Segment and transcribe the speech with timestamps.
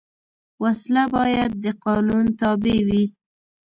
[0.61, 3.03] وسله باید د قانون تابع وي